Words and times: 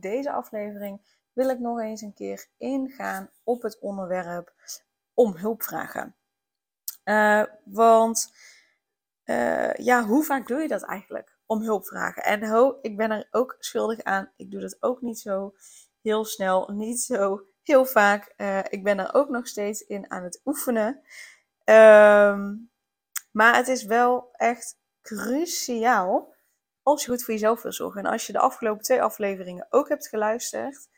Deze 0.00 0.32
aflevering 0.32 1.18
wil 1.32 1.48
ik 1.48 1.58
nog 1.58 1.80
eens 1.80 2.00
een 2.00 2.14
keer 2.14 2.46
ingaan 2.56 3.30
op 3.44 3.62
het 3.62 3.78
onderwerp 3.78 4.52
om 5.14 5.36
hulp 5.36 5.62
vragen. 5.62 6.14
Uh, 7.04 7.44
want 7.64 8.32
uh, 9.24 9.74
ja, 9.74 10.04
hoe 10.04 10.24
vaak 10.24 10.46
doe 10.46 10.60
je 10.60 10.68
dat 10.68 10.82
eigenlijk? 10.82 11.38
Om 11.46 11.62
hulp 11.62 11.86
vragen. 11.86 12.22
En 12.22 12.48
ho, 12.48 12.78
ik 12.82 12.96
ben 12.96 13.10
er 13.10 13.28
ook 13.30 13.56
schuldig 13.58 14.02
aan. 14.02 14.32
Ik 14.36 14.50
doe 14.50 14.60
dat 14.60 14.76
ook 14.82 15.00
niet 15.00 15.18
zo 15.18 15.54
heel 16.00 16.24
snel, 16.24 16.70
niet 16.72 17.00
zo 17.00 17.46
heel 17.62 17.86
vaak. 17.86 18.34
Uh, 18.36 18.58
ik 18.68 18.84
ben 18.84 18.98
er 18.98 19.14
ook 19.14 19.28
nog 19.28 19.46
steeds 19.46 19.80
in 19.80 20.10
aan 20.10 20.22
het 20.22 20.40
oefenen. 20.44 21.02
Um, 21.64 22.70
maar 23.32 23.56
het 23.56 23.68
is 23.68 23.84
wel 23.84 24.28
echt 24.32 24.78
cruciaal 25.02 26.34
als 26.90 27.04
je 27.04 27.10
goed 27.10 27.24
voor 27.24 27.34
jezelf 27.34 27.62
wil 27.62 27.72
zorgen. 27.72 28.04
En 28.04 28.10
als 28.10 28.26
je 28.26 28.32
de 28.32 28.38
afgelopen 28.38 28.82
twee 28.82 29.02
afleveringen 29.02 29.66
ook 29.70 29.88
hebt 29.88 30.08
geluisterd, 30.08 30.88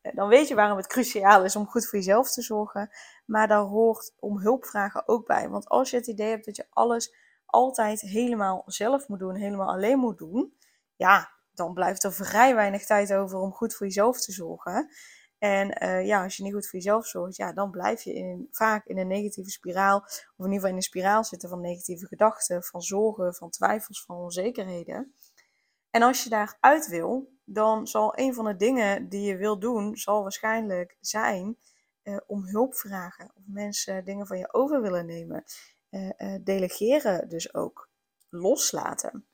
eh, 0.00 0.14
dan 0.14 0.28
weet 0.28 0.48
je 0.48 0.54
waarom 0.54 0.76
het 0.76 0.86
cruciaal 0.86 1.44
is 1.44 1.56
om 1.56 1.66
goed 1.66 1.86
voor 1.86 1.98
jezelf 1.98 2.30
te 2.30 2.42
zorgen. 2.42 2.90
Maar 3.26 3.48
daar 3.48 3.60
hoort 3.60 4.14
om 4.18 4.38
hulp 4.38 4.64
vragen 4.64 5.08
ook 5.08 5.26
bij. 5.26 5.48
Want 5.48 5.68
als 5.68 5.90
je 5.90 5.96
het 5.96 6.06
idee 6.06 6.28
hebt 6.28 6.44
dat 6.44 6.56
je 6.56 6.66
alles 6.70 7.14
altijd 7.46 8.00
helemaal 8.00 8.62
zelf 8.66 9.08
moet 9.08 9.18
doen, 9.18 9.34
helemaal 9.34 9.68
alleen 9.68 9.98
moet 9.98 10.18
doen, 10.18 10.56
ja, 10.96 11.30
dan 11.54 11.74
blijft 11.74 12.04
er 12.04 12.12
vrij 12.12 12.54
weinig 12.54 12.84
tijd 12.84 13.12
over 13.12 13.38
om 13.38 13.52
goed 13.52 13.74
voor 13.74 13.86
jezelf 13.86 14.20
te 14.20 14.32
zorgen. 14.32 14.88
En 15.38 15.84
uh, 15.84 16.06
ja, 16.06 16.22
als 16.22 16.36
je 16.36 16.42
niet 16.42 16.52
goed 16.52 16.66
voor 16.66 16.78
jezelf 16.78 17.06
zorgt, 17.06 17.36
ja, 17.36 17.52
dan 17.52 17.70
blijf 17.70 18.02
je 18.02 18.14
in, 18.14 18.48
vaak 18.50 18.86
in 18.86 18.98
een 18.98 19.06
negatieve 19.06 19.50
spiraal. 19.50 20.00
Of 20.00 20.10
in 20.36 20.44
ieder 20.44 20.54
geval 20.54 20.68
in 20.68 20.76
een 20.76 20.82
spiraal 20.82 21.24
zitten 21.24 21.48
van 21.48 21.60
negatieve 21.60 22.06
gedachten, 22.06 22.62
van 22.62 22.82
zorgen, 22.82 23.34
van 23.34 23.50
twijfels, 23.50 24.04
van 24.04 24.16
onzekerheden. 24.16 25.14
En 25.96 26.02
als 26.02 26.24
je 26.24 26.30
daaruit 26.30 26.88
wil, 26.88 27.32
dan 27.44 27.86
zal 27.86 28.18
een 28.18 28.34
van 28.34 28.44
de 28.44 28.56
dingen 28.56 29.08
die 29.08 29.22
je 29.22 29.36
wil 29.36 29.58
doen, 29.58 29.96
zal 29.96 30.22
waarschijnlijk 30.22 30.96
zijn 31.00 31.56
uh, 32.02 32.16
om 32.26 32.46
hulp 32.46 32.74
vragen. 32.74 33.30
Of 33.34 33.42
mensen 33.46 34.04
dingen 34.04 34.26
van 34.26 34.38
je 34.38 34.54
over 34.54 34.82
willen 34.82 35.06
nemen. 35.06 35.44
Uh, 35.90 36.10
uh, 36.18 36.34
delegeren 36.40 37.28
dus 37.28 37.54
ook. 37.54 37.88
Loslaten. 38.28 39.26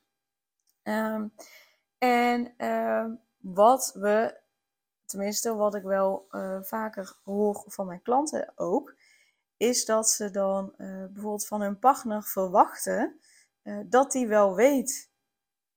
Um, 0.83 1.33
en 1.97 2.53
ehm, 2.57 3.11
wat 3.37 3.91
we, 3.93 4.39
tenminste 5.05 5.55
wat 5.55 5.75
ik 5.75 5.83
wel 5.83 6.27
vaker 6.61 7.15
hoor 7.23 7.63
van 7.67 7.87
mijn 7.87 8.01
klanten 8.01 8.51
ook, 8.55 8.95
is 9.57 9.85
dat 9.85 10.09
ze 10.09 10.31
dan 10.31 10.73
bijvoorbeeld 10.77 11.47
van 11.47 11.61
hun 11.61 11.79
partner 11.79 12.23
verwachten 12.23 13.19
dat 13.85 14.11
die 14.11 14.27
wel 14.27 14.55
weet 14.55 15.11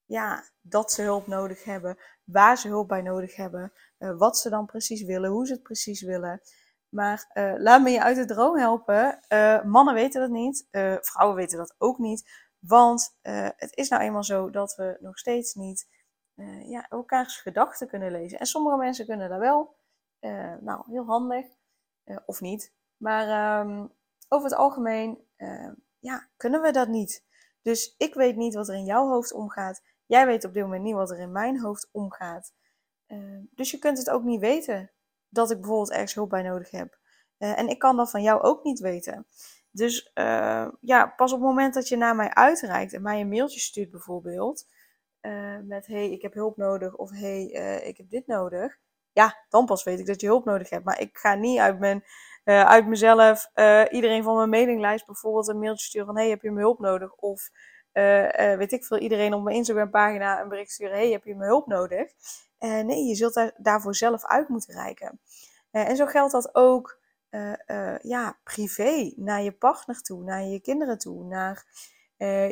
ja, 0.07 0.45
dat 0.61 0.93
ze 0.93 1.03
hulp 1.03 1.27
nodig 1.27 1.65
hebben, 1.65 1.99
waar 2.25 2.59
ze 2.59 2.69
hulp 2.69 2.89
bij 2.89 3.03
nodig 3.03 3.37
hebben, 3.37 3.73
uh, 3.99 4.19
wat 4.19 4.39
ze 4.39 4.51
dan 4.51 4.67
precies 4.67 5.03
willen, 5.03 5.31
hoe 5.31 5.47
ze 5.47 5.53
het 5.53 5.63
precies 5.63 6.03
willen. 6.03 6.41
Maar 6.89 7.31
uh, 7.35 7.55
laat 7.57 7.83
me 7.83 7.91
je 7.91 8.03
uit 8.03 8.17
de 8.17 8.25
droom 8.25 8.59
helpen. 8.59 9.21
Uh, 9.29 9.63
mannen 9.63 9.95
weten 9.95 10.21
dat 10.21 10.31
niet, 10.31 10.67
vrouwen 11.01 11.37
weten 11.37 11.59
dat 11.59 11.75
ook 11.79 11.99
niet. 11.99 12.45
Want 12.59 13.17
het 13.57 13.77
is 13.77 13.89
nou 13.89 14.03
eenmaal 14.03 14.25
zo 14.25 14.51
dat 14.51 14.75
we 14.75 14.97
nog 15.01 15.19
steeds 15.19 15.55
niet 15.55 15.89
ja, 16.65 16.89
elkaars 16.89 17.37
gedachten 17.37 17.89
kunnen 17.89 18.11
lezen. 18.11 18.39
En 18.39 18.47
sommige 18.47 18.77
mensen 18.77 19.07
kunnen 19.07 19.29
dat 19.29 19.39
wel. 19.39 19.77
nou, 20.61 20.83
heel 20.87 21.05
handig. 21.05 21.47
of 22.27 22.41
niet. 22.41 22.73
Maar 22.97 23.61
um, 23.61 23.93
over 24.29 24.49
het 24.49 24.59
algemeen 24.59 25.19
ja, 25.99 26.29
kunnen 26.37 26.63
we 26.63 26.71
dat 26.71 26.89
niet. 26.89 27.25
Dus 27.63 27.95
ik 27.99 28.15
weet 28.15 28.37
niet 28.37 28.55
wat 28.55 28.69
er 28.69 28.75
in 28.75 28.85
jouw 28.85 29.09
hoofd 29.09 29.33
omgaat. 29.33 29.83
Jij 30.07 30.27
weet 30.27 30.45
op 30.45 30.53
dit 30.53 30.63
moment 30.63 30.83
niet 30.83 30.95
wat 30.95 31.11
er 31.11 31.19
in 31.19 31.33
mijn 31.33 31.61
hoofd 31.61 31.89
omgaat. 31.93 32.53
Uh, 33.09 33.39
dus 33.51 33.71
je 33.71 33.79
kunt 33.79 33.99
het 33.99 34.11
ook 34.11 34.23
niet 34.23 34.41
weten 34.41 34.91
dat 35.29 35.51
ik 35.51 35.61
bijvoorbeeld 35.61 35.91
ergens 35.91 36.15
hulp 36.15 36.29
bij 36.29 36.43
nodig 36.43 36.71
heb. 36.71 36.99
Uh, 37.39 37.59
en 37.59 37.69
ik 37.69 37.79
kan 37.79 37.97
dat 37.97 38.11
van 38.11 38.23
jou 38.23 38.43
ook 38.43 38.65
niet 38.65 38.81
weten. 38.81 39.27
Dus 39.71 40.11
uh, 40.15 40.69
ja, 40.81 41.07
pas 41.07 41.33
op 41.33 41.39
het 41.39 41.49
moment 41.49 41.75
dat 41.75 41.89
je 41.89 41.97
naar 41.97 42.17
mij 42.17 42.31
uitreikt 42.31 42.93
en 42.93 43.03
mij 43.03 43.21
een 43.21 43.29
mailtje 43.29 43.61
stuurt 43.61 43.91
bijvoorbeeld. 43.91 44.67
met 45.63 45.87
hey, 45.87 46.11
ik 46.11 46.23
heb 46.23 46.35
hulp 46.35 46.57
nodig 46.57 46.97
of 46.97 47.11
hey, 47.11 47.45
ik 47.85 47.97
heb 47.97 48.11
dit 48.11 48.27
nodig. 48.27 48.79
Ja, 49.13 49.45
dan 49.49 49.67
pas 49.67 49.85
weet 49.85 49.99
ik 49.99 50.07
dat 50.07 50.21
je 50.21 50.27
hulp 50.27 50.45
nodig 50.45 50.71
hebt. 50.71 50.85
Maar 50.85 51.01
ik 51.01 51.19
ga 51.19 51.35
niet 51.35 51.59
uit, 51.59 51.79
mijn, 51.79 52.05
uit 52.45 52.87
mezelf 52.87 53.51
iedereen 53.91 54.23
van 54.23 54.37
mijn 54.37 54.49
mailinglijst 54.49 55.07
bijvoorbeeld 55.07 55.49
een 55.49 55.59
mailtje 55.59 55.87
sturen 55.87 56.07
van 56.07 56.17
hey, 56.17 56.29
heb 56.29 56.43
je 56.43 56.51
me 56.51 56.61
hulp 56.61 56.79
nodig? 56.79 57.15
Of 57.15 57.51
weet 58.59 58.73
ik 58.73 58.85
veel, 58.85 58.99
iedereen 58.99 59.35
op 59.35 59.43
mijn 59.43 59.57
Instagram 59.57 59.91
pagina 59.91 60.41
een 60.41 60.49
bericht 60.49 60.71
sturen. 60.71 60.97
Hey, 60.97 61.11
heb 61.11 61.25
je 61.25 61.35
mijn 61.35 61.51
hulp 61.51 61.67
nodig? 61.67 62.13
Uh, 62.61 62.81
nee, 62.81 63.05
je 63.05 63.15
zult 63.15 63.35
daar, 63.35 63.53
daarvoor 63.57 63.95
zelf 63.95 64.25
uit 64.25 64.49
moeten 64.49 64.75
reiken. 64.75 65.21
en 65.71 65.97
zo 65.97 66.07
geldt 66.07 66.33
dat 66.33 66.55
ook 66.55 67.01
ja, 68.03 68.39
privé, 68.45 69.13
naar 69.17 69.43
je 69.43 69.53
partner 69.53 70.03
toe, 70.03 70.23
naar 70.23 70.43
je 70.43 70.61
kinderen 70.61 70.99
toe, 70.99 71.25
naar 71.25 71.65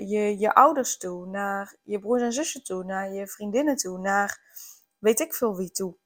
je, 0.06 0.38
je 0.38 0.54
ouders 0.54 0.96
toe, 0.96 1.26
naar 1.26 1.76
je 1.82 1.98
broers 1.98 2.22
en 2.22 2.32
zussen 2.32 2.64
toe, 2.64 2.84
naar 2.84 3.12
je 3.12 3.26
vriendinnen 3.26 3.76
toe, 3.76 3.98
naar 3.98 4.40
weet 4.98 5.20
ik 5.20 5.34
veel 5.34 5.56
wie 5.56 5.70
toe. 5.70 5.96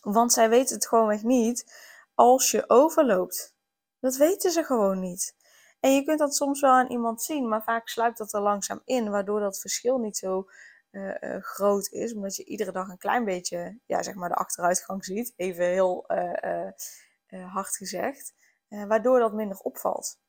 Want 0.00 0.32
zij 0.32 0.48
weten 0.48 0.74
het 0.74 0.88
gewoonweg 0.88 1.22
niet 1.22 1.74
als 2.14 2.50
je 2.50 2.64
overloopt. 2.70 3.54
Dat 4.00 4.16
weten 4.16 4.50
ze 4.50 4.64
gewoon 4.64 5.00
niet. 5.00 5.34
En 5.86 5.92
je 5.92 6.02
kunt 6.02 6.18
dat 6.18 6.34
soms 6.34 6.60
wel 6.60 6.70
aan 6.70 6.90
iemand 6.90 7.22
zien, 7.22 7.48
maar 7.48 7.62
vaak 7.62 7.88
sluipt 7.88 8.18
dat 8.18 8.32
er 8.32 8.40
langzaam 8.40 8.80
in, 8.84 9.10
waardoor 9.10 9.40
dat 9.40 9.60
verschil 9.60 9.98
niet 9.98 10.16
zo 10.16 10.48
uh, 10.90 11.14
uh, 11.20 11.42
groot 11.42 11.88
is, 11.88 12.14
omdat 12.14 12.36
je 12.36 12.44
iedere 12.44 12.72
dag 12.72 12.88
een 12.88 12.98
klein 12.98 13.24
beetje, 13.24 13.78
ja, 13.84 14.02
zeg 14.02 14.14
maar 14.14 14.28
de 14.28 14.34
achteruitgang 14.34 15.04
ziet, 15.04 15.32
even 15.36 15.64
heel 15.64 16.04
uh, 16.08 17.52
hard 17.52 17.76
gezegd, 17.76 18.34
waardoor 18.68 19.18
dat 19.18 19.32
minder 19.32 19.58
opvalt. 19.58 20.20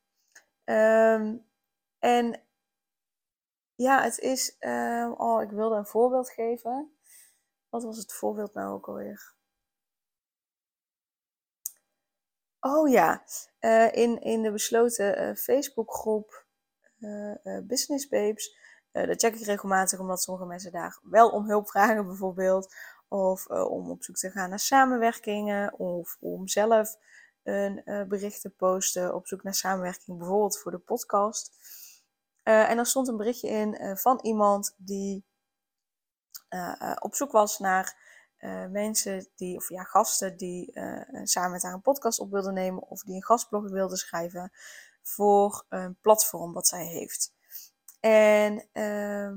Um, 0.64 1.46
en 1.98 2.42
ja, 3.74 4.02
het 4.02 4.18
is, 4.18 4.56
ehm, 4.58 5.10
oh, 5.10 5.42
ik 5.42 5.50
wilde 5.50 5.76
een 5.76 5.86
voorbeeld 5.86 6.30
geven. 6.30 6.98
Wat 7.68 7.84
was 7.84 7.96
het 7.96 8.12
voorbeeld 8.12 8.54
nou 8.54 8.74
ook 8.74 8.88
alweer? 8.88 9.37
Oh 12.70 12.88
ja, 12.88 13.22
uh, 13.60 13.92
in, 13.92 14.20
in 14.20 14.42
de 14.42 14.52
besloten 14.52 15.22
uh, 15.22 15.34
Facebookgroep 15.34 16.46
uh, 16.98 17.34
Business 17.62 18.08
Babes. 18.08 18.56
dat 18.92 19.20
check 19.20 19.34
ik 19.34 19.46
regelmatig 19.46 19.98
omdat 19.98 20.22
sommige 20.22 20.46
mensen 20.46 20.72
daar 20.72 21.00
wel 21.02 21.28
om 21.28 21.48
hulp 21.48 21.68
vragen 21.68 22.06
bijvoorbeeld. 22.06 22.74
Of 23.08 23.46
om 23.46 23.90
op 23.90 24.02
zoek 24.02 24.16
te 24.16 24.30
gaan 24.30 24.48
naar 24.48 24.58
samenwerkingen. 24.58 25.78
Of 25.78 26.16
om 26.20 26.48
zelf 26.48 26.96
een 27.42 27.82
bericht 28.08 28.40
te 28.40 28.50
posten 28.50 29.14
op 29.14 29.26
zoek 29.26 29.42
naar 29.42 29.54
samenwerking. 29.54 30.18
Bijvoorbeeld 30.18 30.58
voor 30.58 30.70
de 30.70 30.78
podcast. 30.78 31.52
en 32.42 32.78
er 32.78 32.86
stond 32.86 33.08
een 33.08 33.16
berichtje 33.16 33.48
in 33.48 33.96
van 33.96 34.18
iemand 34.22 34.74
die 34.76 35.24
op 36.98 37.14
zoek 37.14 37.32
was 37.32 37.58
naar 37.58 38.07
uh, 38.40 38.66
mensen 38.66 39.28
die, 39.36 39.56
of 39.56 39.68
ja, 39.68 39.82
gasten 39.82 40.36
die 40.36 40.70
uh, 40.74 41.00
samen 41.22 41.50
met 41.50 41.62
haar 41.62 41.72
een 41.72 41.82
podcast 41.82 42.18
op 42.18 42.30
wilden 42.30 42.54
nemen 42.54 42.82
of 42.82 43.02
die 43.02 43.14
een 43.14 43.24
gastblog 43.24 43.70
wilden 43.70 43.98
schrijven 43.98 44.52
voor 45.02 45.64
een 45.68 45.96
platform 46.00 46.52
wat 46.52 46.66
zij 46.66 46.86
heeft. 46.86 47.32
En 48.00 48.68
uh, 48.72 49.32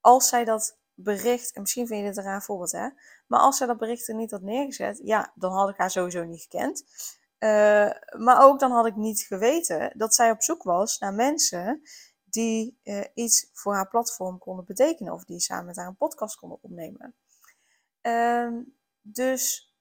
als 0.00 0.28
zij 0.28 0.44
dat 0.44 0.78
bericht, 0.94 1.54
en 1.54 1.60
misschien 1.60 1.86
vind 1.86 2.00
je 2.00 2.06
dit 2.06 2.16
een 2.16 2.24
raar 2.24 2.42
voorbeeld 2.42 2.72
hè, 2.72 2.88
maar 3.26 3.40
als 3.40 3.56
zij 3.56 3.66
dat 3.66 3.78
bericht 3.78 4.08
er 4.08 4.14
niet 4.14 4.30
had 4.30 4.42
neergezet, 4.42 5.00
ja, 5.02 5.32
dan 5.34 5.52
had 5.52 5.68
ik 5.68 5.76
haar 5.76 5.90
sowieso 5.90 6.24
niet 6.24 6.42
gekend. 6.42 6.84
Uh, 7.38 7.90
maar 8.18 8.42
ook 8.42 8.58
dan 8.58 8.70
had 8.70 8.86
ik 8.86 8.96
niet 8.96 9.20
geweten 9.20 9.92
dat 9.96 10.14
zij 10.14 10.30
op 10.30 10.42
zoek 10.42 10.62
was 10.62 10.98
naar 10.98 11.14
mensen 11.14 11.82
die 12.24 12.78
iets 13.14 13.50
voor 13.52 13.74
haar 13.74 13.88
platform 13.88 14.38
konden 14.38 14.64
betekenen 14.64 15.12
of 15.12 15.24
die 15.24 15.40
samen 15.40 15.66
met 15.66 15.76
haar 15.76 15.86
een 15.86 15.96
podcast 15.96 16.36
konden 16.36 16.58
opnemen. 16.62 17.14
Um, 18.06 18.76
dus 19.00 19.74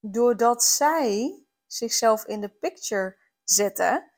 doordat 0.00 0.64
zij 0.64 1.42
zichzelf 1.66 2.24
in 2.24 2.40
de 2.40 2.48
picture 2.48 3.16
zetten, 3.44 4.10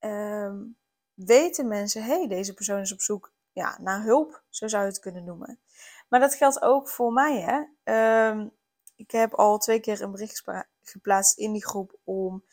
um, 0.00 0.76
weten 1.14 1.68
mensen, 1.68 2.02
hé, 2.02 2.16
hey, 2.16 2.28
deze 2.28 2.54
persoon 2.54 2.80
is 2.80 2.92
op 2.92 3.00
zoek 3.00 3.32
ja, 3.52 3.78
naar 3.80 4.02
hulp, 4.02 4.42
zo 4.48 4.68
zou 4.68 4.82
je 4.82 4.88
het 4.88 4.98
kunnen 4.98 5.24
noemen. 5.24 5.60
Maar 6.08 6.20
dat 6.20 6.34
geldt 6.34 6.62
ook 6.62 6.88
voor 6.88 7.12
mij. 7.12 7.40
Hè? 7.40 8.28
Um, 8.28 8.52
ik 8.96 9.10
heb 9.10 9.34
al 9.34 9.58
twee 9.58 9.80
keer 9.80 10.02
een 10.02 10.10
bericht 10.10 10.42
geplaatst 10.82 11.38
in 11.38 11.52
die 11.52 11.66
groep 11.66 11.98
om 12.04 12.44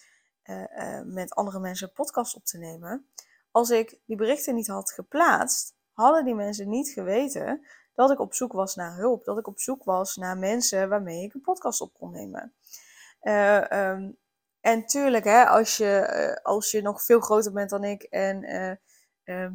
met 1.04 1.34
andere 1.34 1.60
mensen 1.60 1.88
een 1.88 1.94
podcast 1.94 2.36
op 2.36 2.46
te 2.46 2.58
nemen. 2.58 3.08
Als 3.52 3.70
ik 3.70 4.00
die 4.06 4.16
berichten 4.16 4.56
niet 4.56 4.68
had 4.68 4.92
geplaatst, 4.92 5.76
hadden 5.94 6.26
die 6.26 6.36
mensen 6.36 6.70
niet 6.70 6.90
geweten 6.90 7.66
dat 7.94 8.12
ik 8.12 8.20
op 8.20 8.34
zoek 8.34 8.52
was 8.52 8.76
naar 8.76 8.96
hulp. 8.96 9.24
Dat 9.24 9.38
ik 9.38 9.48
op 9.48 9.60
zoek 9.60 9.84
was 9.84 10.16
naar 10.16 10.38
mensen 10.38 10.90
waarmee 10.90 11.24
ik 11.24 11.34
een 11.34 11.42
podcast 11.42 11.82
op 11.82 11.94
kon 11.94 12.12
nemen. 12.12 12.54
Uh, 13.22 13.90
um, 13.92 14.18
en 14.60 14.86
tuurlijk, 14.86 15.24
hè, 15.24 15.46
als, 15.46 15.78
je, 15.78 16.14
uh, 16.14 16.44
als 16.44 16.72
je 16.72 16.82
nog 16.82 17.04
veel 17.04 17.20
groter 17.20 17.52
bent 17.52 17.70
dan 17.70 17.84
ik 17.84 18.04
en 18.04 18.44
uh, 19.26 19.52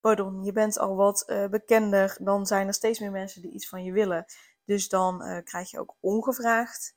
pardon, 0.00 0.44
je 0.44 0.52
bent 0.52 0.78
al 0.78 0.96
wat 0.96 1.46
bekender, 1.50 2.16
dan 2.20 2.46
zijn 2.46 2.66
er 2.66 2.74
steeds 2.74 2.98
meer 2.98 3.10
mensen 3.10 3.42
die 3.42 3.50
iets 3.50 3.68
van 3.68 3.84
je 3.84 3.92
willen. 3.92 4.24
Dus 4.64 4.88
dan 4.88 5.42
krijg 5.44 5.70
je 5.70 5.80
ook 5.80 5.96
ongevraagd 6.00 6.96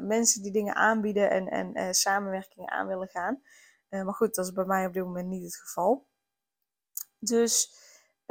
mensen 0.00 0.42
die 0.42 0.52
dingen 0.52 0.74
aanbieden 0.74 1.30
en, 1.30 1.74
en 1.74 1.94
samenwerkingen 1.94 2.70
aan 2.70 2.86
willen 2.86 3.08
gaan. 3.08 3.42
maar 3.88 4.14
goed, 4.14 4.34
dat 4.34 4.44
is 4.44 4.52
bij 4.52 4.64
mij 4.64 4.86
op 4.86 4.92
dit 4.92 5.04
moment 5.04 5.28
niet 5.28 5.44
het 5.44 5.56
geval. 5.56 6.06
Dus 7.18 7.79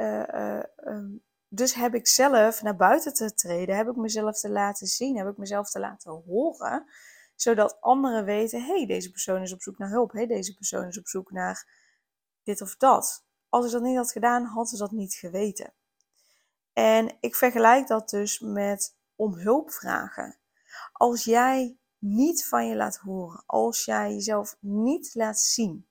um, 0.00 1.22
dus 1.48 1.74
heb 1.74 1.94
ik 1.94 2.06
zelf 2.06 2.62
naar 2.62 2.76
buiten 2.76 3.12
te 3.14 3.34
treden, 3.34 3.76
heb 3.76 3.88
ik 3.88 3.96
mezelf 3.96 4.40
te 4.40 4.50
laten 4.50 4.86
zien, 4.86 5.16
heb 5.16 5.28
ik 5.28 5.36
mezelf 5.36 5.70
te 5.70 5.80
laten 5.80 6.22
horen, 6.26 6.86
zodat 7.34 7.80
anderen 7.80 8.24
weten: 8.24 8.64
hey, 8.64 8.86
deze 8.86 9.10
persoon 9.10 9.42
is 9.42 9.52
op 9.52 9.62
zoek 9.62 9.78
naar 9.78 9.90
hulp, 9.90 10.12
hey, 10.12 10.26
deze 10.26 10.54
persoon 10.54 10.86
is 10.86 10.98
op 10.98 11.08
zoek 11.08 11.30
naar 11.30 11.68
dit 12.42 12.60
of 12.60 12.76
dat. 12.76 13.24
Als 13.48 13.66
ik 13.66 13.72
dat 13.72 13.82
niet 13.82 13.96
had 13.96 14.12
gedaan, 14.12 14.44
hadden 14.44 14.66
ze 14.66 14.76
dat 14.76 14.90
niet 14.90 15.14
geweten. 15.14 15.72
En 16.72 17.16
ik 17.20 17.36
vergelijk 17.36 17.86
dat 17.86 18.08
dus 18.08 18.38
met 18.38 18.96
om 19.16 19.34
hulp 19.34 19.70
vragen. 19.70 20.38
Als 20.92 21.24
jij 21.24 21.78
niet 21.98 22.46
van 22.46 22.66
je 22.66 22.76
laat 22.76 22.96
horen, 22.96 23.42
als 23.46 23.84
jij 23.84 24.12
jezelf 24.12 24.56
niet 24.60 25.14
laat 25.14 25.38
zien, 25.38 25.88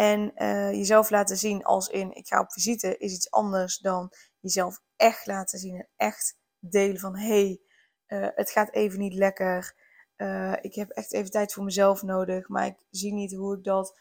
en 0.00 0.32
uh, 0.36 0.72
jezelf 0.72 1.10
laten 1.10 1.36
zien 1.36 1.64
als 1.64 1.88
in 1.88 2.12
ik 2.12 2.26
ga 2.26 2.40
op 2.40 2.52
visite 2.52 2.96
is 2.96 3.14
iets 3.14 3.30
anders 3.30 3.78
dan 3.78 4.12
jezelf 4.38 4.80
echt 4.96 5.26
laten 5.26 5.58
zien 5.58 5.76
en 5.76 5.88
echt 5.96 6.38
delen 6.58 7.00
van 7.00 7.16
hey, 7.16 7.60
uh, 8.06 8.28
het 8.34 8.50
gaat 8.50 8.72
even 8.72 8.98
niet 8.98 9.14
lekker. 9.14 9.74
Uh, 10.16 10.56
ik 10.60 10.74
heb 10.74 10.90
echt 10.90 11.12
even 11.12 11.30
tijd 11.30 11.52
voor 11.52 11.64
mezelf 11.64 12.02
nodig, 12.02 12.48
maar 12.48 12.66
ik 12.66 12.76
zie 12.90 13.12
niet 13.12 13.34
hoe 13.34 13.56
ik 13.56 13.64
dat 13.64 13.98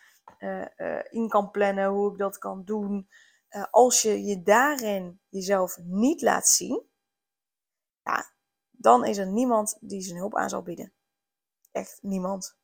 in 1.10 1.28
kan 1.30 1.52
plannen, 1.52 1.88
hoe 1.90 2.12
ik 2.12 2.18
dat 2.18 2.38
kan 2.38 2.64
doen. 2.66 3.10
als 3.72 4.02
je 4.02 4.24
je 4.24 4.42
daarin 4.42 5.22
jezelf 5.30 5.78
niet 5.78 6.22
laat 6.22 6.48
zien, 6.48 6.84
ja, 8.04 8.34
dan 8.72 9.06
is 9.06 9.18
er 9.18 9.28
niemand 9.28 9.78
die 9.82 10.02
zijn 10.02 10.18
hulp 10.18 10.36
aan 10.36 10.50
zal 10.50 10.62
bieden. 10.62 10.94
Echt 11.72 12.00
niemand. 12.02 12.58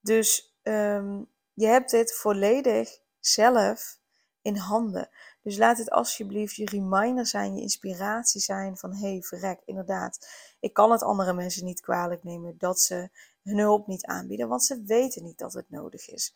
Dus 0.00 0.56
um, 0.62 1.32
je 1.54 1.66
hebt 1.66 1.90
dit 1.90 2.14
volledig 2.14 2.98
zelf 3.20 3.98
in 4.42 4.56
handen. 4.56 5.08
Dus 5.42 5.56
laat 5.56 5.78
het 5.78 5.90
alsjeblieft 5.90 6.54
je 6.54 6.64
reminder 6.64 7.26
zijn, 7.26 7.54
je 7.54 7.60
inspiratie 7.60 8.40
zijn 8.40 8.76
van 8.76 8.94
hé, 8.94 9.08
hey, 9.08 9.22
verrek, 9.22 9.60
inderdaad. 9.64 10.28
Ik 10.60 10.72
kan 10.72 10.90
het 10.90 11.02
andere 11.02 11.32
mensen 11.32 11.64
niet 11.64 11.80
kwalijk 11.80 12.22
nemen 12.22 12.58
dat 12.58 12.80
ze 12.80 13.08
hun 13.42 13.58
hulp 13.58 13.86
niet 13.86 14.04
aanbieden, 14.04 14.48
want 14.48 14.64
ze 14.64 14.82
weten 14.86 15.22
niet 15.22 15.38
dat 15.38 15.52
het 15.52 15.70
nodig 15.70 16.08
is. 16.08 16.34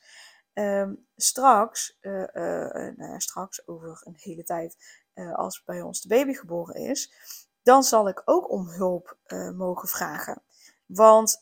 Um, 0.55 1.07
straks, 1.17 1.99
uh, 2.01 2.13
uh, 2.13 2.27
nou 2.73 3.11
ja, 3.11 3.19
straks 3.19 3.67
over 3.67 4.01
een 4.05 4.17
hele 4.17 4.45
tijd, 4.45 4.77
als 5.35 5.63
bij 5.65 5.83
ons 5.83 6.01
de 6.01 6.09
baby 6.09 6.33
geboren 6.33 6.75
is, 6.75 7.13
dan 7.63 7.83
zal 7.83 8.09
ik 8.09 8.23
ook 8.25 8.51
om 8.51 8.69
hulp 8.69 9.19
mogen 9.55 9.89
vragen. 9.89 10.43
Want 10.89 11.41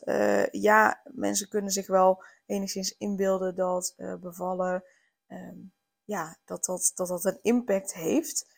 ja, 0.51 1.01
mensen 1.03 1.49
kunnen 1.49 1.71
zich 1.71 1.87
wel 1.87 2.23
enigszins 2.45 2.97
inbeelden 2.97 3.55
dat 3.55 3.93
uh, 3.97 4.15
bevallen, 4.15 4.83
um, 5.27 5.73
ja, 6.03 6.37
dat 6.45 6.65
dat, 6.65 6.91
dat 6.95 7.07
dat 7.07 7.25
een 7.25 7.39
impact 7.41 7.93
heeft. 7.93 8.55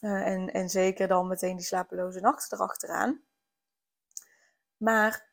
Uh, 0.00 0.26
en, 0.26 0.52
en 0.52 0.68
zeker 0.68 1.08
dan 1.08 1.26
meteen 1.26 1.56
die 1.56 1.64
slapeloze 1.64 2.20
nachten 2.20 2.58
erachteraan. 2.58 3.20
Maar 4.76 5.30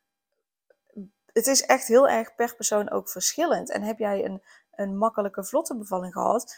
het 1.25 1.47
is 1.47 1.61
echt 1.61 1.87
heel 1.87 2.09
erg 2.09 2.35
per 2.35 2.55
persoon 2.55 2.89
ook 2.89 3.09
verschillend. 3.09 3.69
En 3.71 3.81
heb 3.81 3.99
jij 3.99 4.25
een, 4.25 4.43
een 4.71 4.97
makkelijke, 4.97 5.43
vlotte 5.43 5.77
bevalling 5.77 6.13
gehad, 6.13 6.57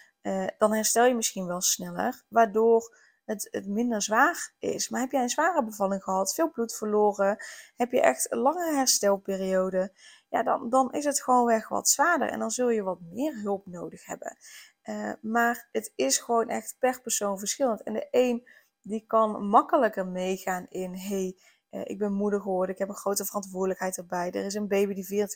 dan 0.58 0.74
herstel 0.74 1.06
je 1.06 1.16
misschien 1.16 1.46
wel 1.46 1.62
sneller, 1.62 2.24
waardoor 2.28 2.96
het, 3.26 3.48
het 3.52 3.68
minder 3.68 4.02
zwaar 4.02 4.54
is. 4.60 4.90
Maar 4.90 5.02
heb 5.02 5.12
jij 5.12 5.22
een 5.22 5.30
zware 5.30 5.64
bevalling 5.64 6.04
gehad, 6.04 6.34
veel 6.34 6.52
bloed 6.52 6.76
verloren, 6.76 7.38
heb 7.76 7.92
je 7.92 8.02
echt 8.02 8.32
een 8.32 8.40
lange 8.40 8.74
herstelperiode, 8.76 9.92
ja, 10.30 10.44
dan, 10.44 10.70
dan 10.70 10.92
is 10.92 11.06
het 11.06 11.22
gewoon 11.22 11.46
weg 11.46 11.68
wat 11.68 11.90
zwaarder 11.90 12.30
en 12.30 12.40
dan 12.40 12.52
zul 12.52 12.70
je 12.70 12.84
wat 12.84 13.00
meer 13.02 13.42
hulp 13.42 13.66
nodig 13.66 14.06
hebben. 14.06 14.38
Uh, 14.84 15.12
maar 15.22 15.70
het 15.72 15.94
is 15.96 16.18
gewoon 16.18 16.50
echt 16.50 16.76
per 16.80 17.02
persoon 17.02 17.40
verschillend. 17.40 17.84
En 17.84 17.94
de 17.94 18.08
een 18.12 18.48
die 18.82 19.04
kan 19.08 19.48
makkelijker 19.48 20.08
meegaan 20.08 20.66
in, 20.70 20.96
hey, 20.96 21.38
uh, 21.72 21.82
ik 21.84 21.98
ben 21.98 22.14
moeder 22.14 22.42
geworden, 22.42 22.74
ik 22.74 22.80
heb 22.80 22.90
een 22.90 22.96
grote 22.96 23.26
verantwoordelijkheid 23.26 23.98
erbij. 23.98 24.32
Er 24.32 24.46
is 24.46 24.54
een 24.54 24.68
baby 24.68 24.94
die 24.94 25.28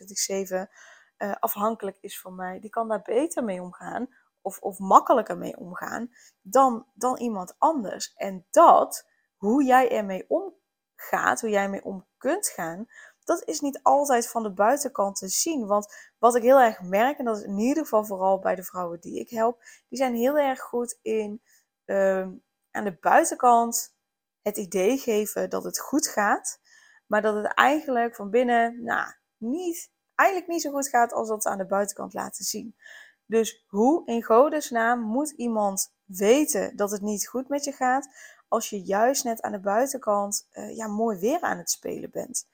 24-7 0.47 0.51
uh, 0.51 0.63
eh, 1.17 1.35
afhankelijk 1.39 1.97
is 2.01 2.19
van 2.19 2.35
mij. 2.35 2.59
Die 2.59 2.69
kan 2.69 2.87
daar 2.87 3.01
beter 3.01 3.43
mee 3.43 3.61
omgaan 3.61 4.09
of, 4.45 4.59
of 4.59 4.79
makkelijker 4.79 5.37
mee 5.37 5.57
omgaan 5.57 6.11
dan, 6.41 6.85
dan 6.93 7.17
iemand 7.17 7.55
anders. 7.57 8.13
En 8.15 8.45
dat, 8.51 9.07
hoe 9.35 9.63
jij 9.63 9.91
ermee 9.91 10.25
omgaat, 10.27 11.41
hoe 11.41 11.49
jij 11.49 11.63
ermee 11.63 11.83
om 11.83 12.05
kunt 12.17 12.47
gaan, 12.47 12.87
dat 13.23 13.43
is 13.43 13.59
niet 13.59 13.79
altijd 13.83 14.27
van 14.29 14.43
de 14.43 14.53
buitenkant 14.53 15.15
te 15.15 15.27
zien. 15.27 15.65
Want 15.65 15.95
wat 16.17 16.35
ik 16.35 16.41
heel 16.41 16.59
erg 16.59 16.81
merk, 16.81 17.17
en 17.17 17.25
dat 17.25 17.37
is 17.37 17.43
in 17.43 17.57
ieder 17.57 17.83
geval 17.83 18.05
vooral 18.05 18.39
bij 18.39 18.55
de 18.55 18.63
vrouwen 18.63 18.99
die 18.99 19.19
ik 19.19 19.29
help, 19.29 19.63
die 19.89 19.97
zijn 19.97 20.15
heel 20.15 20.37
erg 20.37 20.59
goed 20.59 20.99
in 21.01 21.41
uh, 21.85 22.27
aan 22.71 22.83
de 22.83 22.97
buitenkant 23.01 23.95
het 24.41 24.57
idee 24.57 24.97
geven 24.97 25.49
dat 25.49 25.63
het 25.63 25.79
goed 25.79 26.07
gaat, 26.07 26.59
maar 27.05 27.21
dat 27.21 27.35
het 27.35 27.53
eigenlijk 27.53 28.15
van 28.15 28.29
binnen, 28.29 28.83
nou, 28.83 29.11
niet, 29.37 29.91
eigenlijk 30.15 30.49
niet 30.49 30.61
zo 30.61 30.71
goed 30.71 30.87
gaat 30.87 31.13
als 31.13 31.27
dat 31.27 31.43
ze 31.43 31.49
aan 31.49 31.57
de 31.57 31.65
buitenkant 31.65 32.13
laten 32.13 32.43
zien. 32.43 32.75
Dus 33.25 33.65
hoe 33.67 34.05
in 34.05 34.23
godesnaam 34.23 35.01
moet 35.01 35.29
iemand 35.29 35.93
weten 36.05 36.75
dat 36.75 36.91
het 36.91 37.01
niet 37.01 37.27
goed 37.27 37.49
met 37.49 37.63
je 37.63 37.71
gaat, 37.71 38.09
als 38.47 38.69
je 38.69 38.81
juist 38.81 39.23
net 39.23 39.41
aan 39.41 39.51
de 39.51 39.59
buitenkant 39.59 40.47
uh, 40.51 40.75
ja, 40.75 40.87
mooi 40.87 41.19
weer 41.19 41.41
aan 41.41 41.57
het 41.57 41.69
spelen 41.69 42.11
bent? 42.11 42.47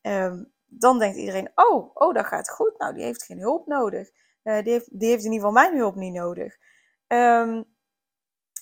Um, 0.00 0.52
dan 0.66 0.98
denkt 0.98 1.16
iedereen, 1.16 1.50
oh, 1.54 1.90
oh, 1.94 2.14
dat 2.14 2.26
gaat 2.26 2.50
goed. 2.50 2.78
Nou, 2.78 2.94
die 2.94 3.04
heeft 3.04 3.24
geen 3.24 3.38
hulp 3.38 3.66
nodig. 3.66 4.10
Uh, 4.42 4.62
die, 4.62 4.72
heeft, 4.72 4.98
die 4.98 5.08
heeft 5.08 5.24
in 5.24 5.32
ieder 5.32 5.48
geval 5.48 5.62
mijn 5.62 5.76
hulp 5.76 5.94
niet 5.94 6.12
nodig. 6.12 6.56
Um, 7.06 7.64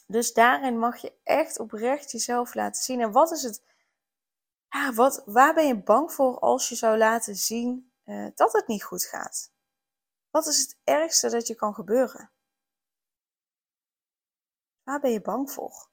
dus 0.07 0.33
daarin 0.33 0.79
mag 0.79 0.97
je 0.97 1.12
echt 1.23 1.59
oprecht 1.59 2.11
jezelf 2.11 2.55
laten 2.55 2.83
zien. 2.83 3.00
En 3.00 3.12
wat 3.12 3.31
is 3.33 3.43
het, 3.43 3.62
ja, 4.69 4.93
wat, 4.93 5.23
waar 5.26 5.55
ben 5.55 5.67
je 5.67 5.83
bang 5.83 6.12
voor 6.12 6.38
als 6.38 6.69
je 6.69 6.75
zou 6.75 6.99
laten 6.99 7.35
zien 7.35 7.93
uh, 8.05 8.26
dat 8.35 8.52
het 8.52 8.67
niet 8.67 8.85
goed 8.85 9.05
gaat? 9.05 9.52
Wat 10.30 10.46
is 10.46 10.58
het 10.58 10.78
ergste 10.84 11.30
dat 11.30 11.46
je 11.46 11.54
kan 11.54 11.75
gebeuren? 11.75 12.30
Waar 14.82 15.00
ben 15.00 15.10
je 15.10 15.20
bang 15.20 15.50
voor? 15.50 15.88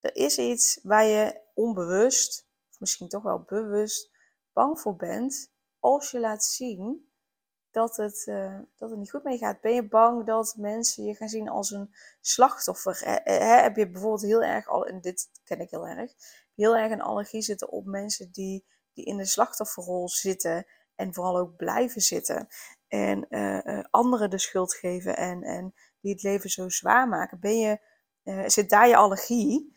Er 0.00 0.16
is 0.16 0.38
iets 0.38 0.80
waar 0.82 1.04
je 1.04 1.40
onbewust 1.54 2.46
misschien 2.78 3.08
toch 3.08 3.22
wel 3.22 3.42
bewust 3.42 4.10
bang 4.52 4.80
voor 4.80 4.96
bent 4.96 5.52
als 5.78 6.10
je 6.10 6.20
laat 6.20 6.44
zien 6.44 7.12
dat 7.70 7.96
het, 7.96 8.26
uh, 8.26 8.60
dat 8.76 8.90
het 8.90 8.98
niet 8.98 9.10
goed 9.10 9.24
mee 9.24 9.38
gaat. 9.38 9.60
Ben 9.60 9.74
je 9.74 9.88
bang 9.88 10.26
dat 10.26 10.54
mensen 10.56 11.04
je 11.04 11.14
gaan 11.14 11.28
zien 11.28 11.48
als 11.48 11.70
een 11.70 11.94
slachtoffer? 12.20 13.00
He, 13.24 13.32
heb 13.32 13.76
je 13.76 13.90
bijvoorbeeld 13.90 14.22
heel 14.22 14.42
erg, 14.42 14.68
al, 14.68 14.86
en 14.86 15.00
dit 15.00 15.30
ken 15.44 15.60
ik 15.60 15.70
heel 15.70 15.86
erg, 15.86 16.12
heel 16.54 16.76
erg 16.76 16.92
een 16.92 17.02
allergie 17.02 17.42
zitten 17.42 17.70
op 17.70 17.84
mensen 17.84 18.32
die, 18.32 18.66
die 18.92 19.04
in 19.04 19.16
de 19.16 19.24
slachtofferrol 19.24 20.08
zitten 20.08 20.66
en 20.94 21.14
vooral 21.14 21.38
ook 21.38 21.56
blijven 21.56 22.00
zitten. 22.00 22.48
En 22.88 23.26
uh, 23.30 23.64
uh, 23.64 23.84
anderen 23.90 24.30
de 24.30 24.38
schuld 24.38 24.74
geven 24.74 25.16
en, 25.16 25.42
en 25.42 25.74
die 26.00 26.12
het 26.12 26.22
leven 26.22 26.50
zo 26.50 26.68
zwaar 26.68 27.08
maken. 27.08 27.40
Ben 27.40 27.58
je, 27.58 27.78
zit 28.46 28.70
daar 28.70 28.88
je 28.88 28.96
allergie? 28.96 29.72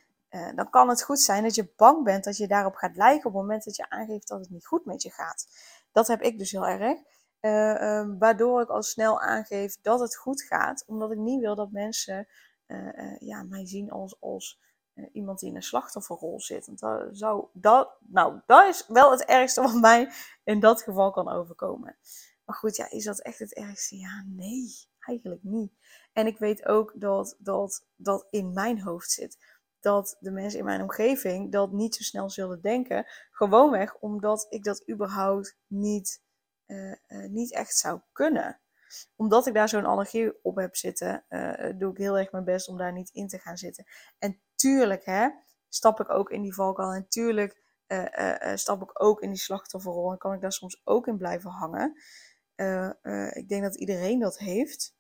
Dan 0.56 0.70
kan 0.70 0.90
het 0.90 1.04
goed 1.04 1.20
zijn 1.20 1.44
dat 1.44 1.56
je 1.56 1.74
bang 1.76 2.04
bent 2.04 2.24
dat 2.24 2.38
je 2.38 2.48
daarop 2.48 2.76
gaat 2.76 2.96
lijken 2.96 3.26
op 3.26 3.34
het 3.34 3.42
moment 3.42 3.64
dat 3.64 3.76
je 3.76 3.90
aangeeft 3.90 4.28
dat 4.28 4.40
het 4.40 4.50
niet 4.50 4.68
goed 4.68 4.86
met 4.86 5.02
je 5.02 5.12
gaat. 5.12 5.48
Dat 5.92 6.08
heb 6.08 6.22
ik 6.22 6.38
dus 6.38 6.52
heel 6.52 6.68
erg. 6.68 7.00
Uh, 7.42 8.06
waardoor 8.20 8.62
ik 8.62 8.70
al 8.70 8.84
snel 8.84 9.22
aangeef 9.22 9.82
dat 9.82 10.00
het 10.00 10.16
goed 10.18 10.42
gaat, 10.42 10.84
omdat 10.88 11.12
ik 11.12 11.18
niet 11.18 11.40
wil 11.40 11.56
dat 11.56 11.72
mensen 11.72 12.28
eh, 12.68 13.20
ja, 13.20 13.44
mij 13.44 13.68
zien 13.68 13.92
als, 13.92 14.22
als 14.22 14.60
iemand 15.12 15.40
die 15.40 15.50
in 15.50 15.56
een 15.56 15.64
slachtofferrol 15.64 16.42
zit. 16.42 16.66
Want 16.66 16.80
dat, 16.80 17.08
zou, 17.12 17.48
dat, 17.54 17.98
nou, 18.00 18.42
dat 18.46 18.68
is 18.68 18.88
wel 18.88 19.12
het 19.12 19.26
ergste 19.26 19.62
wat 19.62 19.74
mij 19.74 20.12
in 20.44 20.60
dat 20.60 20.82
geval 20.82 21.12
kan 21.12 21.30
overkomen. 21.30 21.98
Maar 22.46 22.56
goed, 22.56 22.76
ja, 22.76 22.90
is 22.90 23.04
dat 23.04 23.22
echt 23.22 23.40
het 23.40 23.54
ergste? 23.54 23.98
Ja, 23.98 24.24
nee, 24.28 24.70
eigenlijk 25.00 25.44
niet. 25.44 25.74
En 26.14 26.28
ik 26.28 26.38
weet 26.38 26.66
ook 26.66 26.94
dat 26.96 27.36
dat, 27.40 27.86
dat 27.96 28.28
in 28.30 28.54
mijn 28.54 28.82
hoofd 28.82 29.12
zit 29.12 29.38
dat 29.80 30.18
de 30.20 30.32
mensen 30.32 30.60
in 30.60 30.66
mijn 30.66 30.82
omgeving 30.82 31.52
dat 31.52 31.72
niet 31.72 31.96
zo 31.96 32.04
snel 32.04 32.30
zullen 32.30 32.62
denken. 32.62 33.06
Gewoonweg 33.32 33.96
omdat 33.96 34.46
ik 34.50 34.64
dat 34.64 34.90
überhaupt 34.90 35.58
niet, 35.68 36.22
uh, 36.68 36.92
uh, 37.08 37.30
niet 37.30 37.54
echt 37.54 37.78
zou 37.78 38.00
kunnen. 38.12 38.62
Omdat 39.16 39.48
ik 39.48 39.54
daar 39.54 39.70
zo'n 39.70 39.86
allergie 39.86 40.44
op 40.44 40.56
heb 40.56 40.76
zitten, 40.76 41.26
doe 41.78 41.92
ik 41.92 41.98
heel 41.98 42.18
erg 42.18 42.32
mijn 42.32 42.44
best 42.44 42.68
om 42.68 42.78
daar 42.78 42.94
niet 42.94 43.10
in 43.10 43.28
te 43.28 43.40
gaan 43.40 43.58
zitten. 43.58 43.86
En 44.18 44.42
tuurlijk 44.58 45.06
hè, 45.06 45.30
stap 45.70 46.00
ik 46.00 46.10
ook 46.10 46.30
in 46.30 46.42
die 46.42 46.54
valkuil. 46.54 46.92
En 46.92 47.08
tuurlijk 47.08 47.62
stap 48.54 48.82
ik 48.82 49.04
ook 49.04 49.22
in 49.22 49.30
die 49.30 49.40
slachtofferrol. 49.40 50.12
En 50.12 50.18
kan 50.18 50.34
ik 50.34 50.42
daar 50.42 50.52
soms 50.52 50.82
ook 50.84 51.08
in 51.08 51.18
blijven 51.18 51.50
hangen. 51.50 52.02
ik 53.34 53.50
denk 53.50 53.64
dat 53.64 53.76
iedereen 53.76 54.20
dat 54.20 54.38
heeft. 54.38 54.96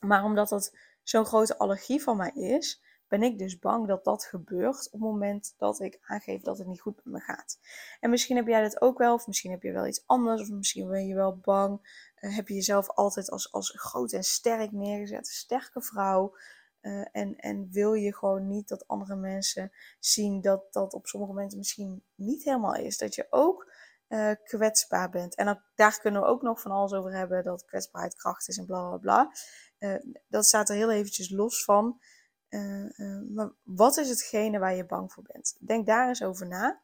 Maar 0.00 0.24
omdat 0.24 0.48
dat 0.48 0.76
zo'n 1.02 1.26
grote 1.26 1.58
allergie 1.58 2.02
van 2.02 2.16
mij 2.16 2.30
is, 2.34 2.86
ben 3.08 3.22
ik 3.22 3.38
dus 3.38 3.58
bang 3.58 3.86
dat 3.86 4.04
dat 4.04 4.24
gebeurt 4.24 4.86
op 4.86 4.92
het 4.92 5.00
moment 5.00 5.54
dat 5.56 5.80
ik 5.80 5.98
aangeef 6.00 6.42
dat 6.42 6.58
het 6.58 6.66
niet 6.66 6.80
goed 6.80 6.96
met 6.96 7.14
me 7.14 7.20
gaat. 7.20 7.58
En 8.00 8.10
misschien 8.10 8.36
heb 8.36 8.46
jij 8.46 8.62
dat 8.62 8.80
ook 8.80 8.98
wel, 8.98 9.14
of 9.14 9.26
misschien 9.26 9.50
heb 9.50 9.62
je 9.62 9.72
wel 9.72 9.86
iets 9.86 10.02
anders, 10.06 10.40
of 10.42 10.48
misschien 10.48 10.88
ben 10.88 11.06
je 11.06 11.14
wel 11.14 11.36
bang. 11.36 11.80
Heb 12.14 12.48
je 12.48 12.54
jezelf 12.54 12.88
altijd 12.88 13.30
als, 13.30 13.52
als 13.52 13.72
groot 13.76 14.12
en 14.12 14.22
sterk 14.22 14.72
neergezet, 14.72 15.28
sterke 15.28 15.82
vrouw. 15.82 16.36
Uh, 16.80 17.06
en, 17.12 17.36
en 17.36 17.68
wil 17.70 17.92
je 17.94 18.14
gewoon 18.14 18.48
niet 18.48 18.68
dat 18.68 18.86
andere 18.86 19.16
mensen 19.16 19.72
zien 19.98 20.40
dat 20.40 20.72
dat 20.72 20.94
op 20.94 21.06
sommige 21.06 21.32
momenten 21.32 21.58
misschien 21.58 22.02
niet 22.14 22.44
helemaal 22.44 22.74
is. 22.74 22.98
Dat 22.98 23.14
je 23.14 23.26
ook 23.30 23.72
uh, 24.08 24.32
kwetsbaar 24.44 25.10
bent. 25.10 25.34
En 25.34 25.46
dan, 25.46 25.60
daar 25.74 26.00
kunnen 26.00 26.20
we 26.20 26.26
ook 26.26 26.42
nog 26.42 26.60
van 26.60 26.70
alles 26.70 26.92
over 26.92 27.12
hebben, 27.14 27.44
dat 27.44 27.64
kwetsbaarheid 27.64 28.16
kracht 28.16 28.48
is 28.48 28.58
en 28.58 28.66
bla 28.66 28.88
bla 28.88 28.96
bla. 28.96 29.32
dat 30.28 30.46
staat 30.46 30.68
er 30.68 30.76
heel 30.76 30.90
eventjes 30.90 31.30
los 31.30 31.64
van. 31.64 32.00
Maar 33.28 33.52
wat 33.62 33.96
is 33.96 34.08
hetgene 34.08 34.58
waar 34.58 34.74
je 34.74 34.86
bang 34.86 35.12
voor 35.12 35.22
bent? 35.22 35.56
Denk 35.60 35.86
daar 35.86 36.08
eens 36.08 36.22
over 36.22 36.46
na. 36.46 36.82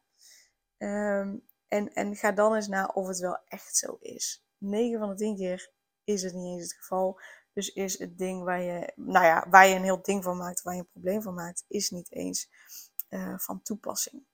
Um, 0.77 1.43
en, 1.67 1.93
en 1.93 2.15
ga 2.15 2.31
dan 2.31 2.55
eens 2.55 2.67
na 2.67 2.85
of 2.85 3.07
het 3.07 3.19
wel 3.19 3.37
echt 3.47 3.77
zo 3.77 3.97
is. 3.99 4.45
9 4.57 4.99
van 4.99 5.09
de 5.09 5.15
10 5.15 5.35
keer 5.35 5.71
is 6.03 6.21
het 6.21 6.33
niet 6.33 6.45
eens 6.45 6.61
het 6.61 6.73
geval. 6.73 7.19
Dus 7.55 7.73
is 7.73 7.99
het 7.99 8.17
ding 8.17 8.43
waar 8.43 8.61
je, 8.61 8.91
nou 8.95 9.25
ja, 9.25 9.45
waar 9.49 9.67
je 9.67 9.75
een 9.75 9.83
heel 9.83 10.01
ding 10.01 10.23
van 10.23 10.37
maakt, 10.37 10.61
waar 10.61 10.73
je 10.73 10.79
een 10.79 10.89
probleem 10.91 11.21
van 11.21 11.33
maakt, 11.33 11.65
is 11.67 11.89
niet 11.89 12.11
eens 12.11 12.49
uh, 13.09 13.37
van 13.37 13.61
toepassing. 13.61 14.25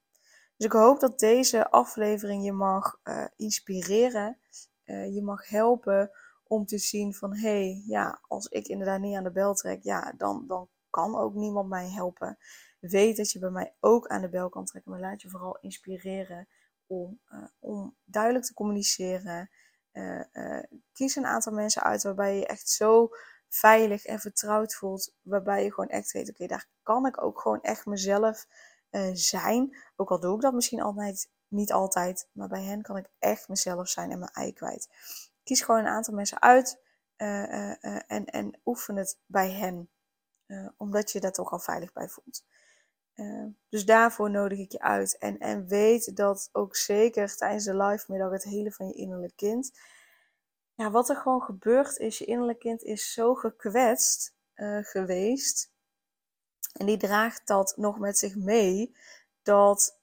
Dus 0.57 0.65
ik 0.65 0.71
hoop 0.71 0.99
dat 0.99 1.19
deze 1.19 1.69
aflevering 1.69 2.45
je 2.45 2.51
mag 2.51 2.99
inspireren. 3.35 4.37
je 4.85 5.21
mag 5.23 5.49
helpen 5.49 6.11
om 6.43 6.65
te 6.65 6.77
zien 6.77 7.13
van, 7.13 7.35
hé, 7.35 7.49
hey, 7.49 7.83
ja, 7.87 8.21
als 8.27 8.47
ik 8.47 8.67
inderdaad 8.67 8.99
niet 8.99 9.15
aan 9.15 9.23
de 9.23 9.31
bel 9.31 9.53
trek, 9.53 9.83
ja, 9.83 10.13
dan, 10.17 10.47
dan 10.47 10.69
kan 10.89 11.15
ook 11.15 11.33
niemand 11.33 11.69
mij 11.69 11.89
helpen. 11.89 12.37
Weet 12.79 13.17
dat 13.17 13.31
je 13.31 13.39
bij 13.39 13.49
mij 13.49 13.75
ook 13.79 14.07
aan 14.07 14.21
de 14.21 14.29
bel 14.29 14.49
kan 14.49 14.65
trekken, 14.65 14.91
maar 14.91 14.99
laat 14.99 15.21
je 15.21 15.29
vooral 15.29 15.57
inspireren 15.61 16.47
om, 16.85 17.19
om 17.59 17.95
duidelijk 18.03 18.45
te 18.45 18.53
communiceren. 18.53 19.49
Uh, 19.93 20.23
uh, 20.33 20.63
kies 20.93 21.15
een 21.15 21.25
aantal 21.25 21.53
mensen 21.53 21.81
uit 21.81 22.03
waarbij 22.03 22.37
je 22.37 22.47
echt 22.47 22.69
zo 22.69 23.09
veilig 23.47 24.05
en 24.05 24.19
vertrouwd 24.19 24.75
voelt, 24.75 25.15
waarbij 25.21 25.63
je 25.63 25.73
gewoon 25.73 25.89
echt 25.89 26.11
weet, 26.11 26.29
oké, 26.29 26.47
daar 26.47 26.67
kan 26.83 27.05
ik 27.05 27.23
ook 27.23 27.41
gewoon 27.41 27.61
echt 27.61 27.85
mezelf 27.85 28.47
zijn. 29.13 29.77
Ook 29.95 30.11
al 30.11 30.19
doe 30.19 30.35
ik 30.35 30.41
dat 30.41 30.53
misschien 30.53 30.81
altijd, 30.81 31.29
niet 31.47 31.71
altijd, 31.71 32.27
maar 32.31 32.47
bij 32.47 32.63
hen 32.63 32.81
kan 32.81 32.97
ik 32.97 33.09
echt 33.19 33.47
mezelf 33.47 33.87
zijn 33.87 34.11
en 34.11 34.19
mijn 34.19 34.31
ei 34.31 34.53
kwijt. 34.53 34.89
Kies 35.43 35.61
gewoon 35.61 35.81
een 35.81 35.91
aantal 35.91 36.13
mensen 36.13 36.41
uit 36.41 36.79
en, 37.15 38.25
en 38.25 38.59
oefen 38.65 38.95
het 38.95 39.19
bij 39.25 39.51
hen. 39.51 39.89
Omdat 40.77 41.11
je 41.11 41.19
daar 41.19 41.31
toch 41.31 41.51
al 41.51 41.59
veilig 41.59 41.93
bij 41.93 42.07
voelt. 42.07 42.43
Uh, 43.15 43.45
dus 43.69 43.85
daarvoor 43.85 44.29
nodig 44.29 44.59
ik 44.59 44.71
je 44.71 44.79
uit. 44.79 45.17
En, 45.17 45.39
en 45.39 45.67
weet 45.67 46.15
dat 46.15 46.49
ook 46.51 46.75
zeker 46.75 47.35
tijdens 47.35 47.65
de 47.65 47.75
live 47.75 48.05
middag 48.07 48.31
het 48.31 48.43
hele 48.43 48.71
van 48.71 48.87
je 48.87 48.93
innerlijk 48.93 49.35
kind. 49.35 49.79
Ja, 50.75 50.91
wat 50.91 51.09
er 51.09 51.15
gewoon 51.15 51.41
gebeurt 51.41 51.97
is, 51.97 52.17
je 52.17 52.25
innerlijk 52.25 52.59
kind 52.59 52.83
is 52.83 53.13
zo 53.13 53.35
gekwetst 53.35 54.33
uh, 54.55 54.83
geweest. 54.83 55.71
En 56.73 56.85
die 56.85 56.97
draagt 56.97 57.47
dat 57.47 57.73
nog 57.77 57.99
met 57.99 58.17
zich 58.17 58.35
mee. 58.35 58.95
Dat 59.43 59.99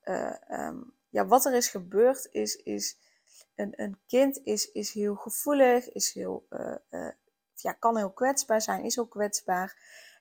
um, 0.49 0.93
ja, 1.09 1.27
wat 1.27 1.45
er 1.45 1.55
is 1.55 1.69
gebeurd 1.69 2.29
is, 2.31 2.57
is 2.57 2.99
een, 3.55 3.83
een 3.83 3.99
kind 4.07 4.41
is, 4.45 4.73
is 4.73 4.93
heel 4.93 5.15
gevoelig, 5.15 5.93
is 5.93 6.13
heel, 6.13 6.47
ja, 7.55 7.73
kan 7.73 7.97
heel 7.97 8.13
kwetsbaar 8.13 8.63
zijn, 8.63 8.85
is 8.85 8.99
ook 8.99 9.11
kwetsbaar. 9.11 9.77